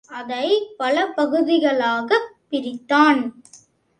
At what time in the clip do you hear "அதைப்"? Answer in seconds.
0.09-0.73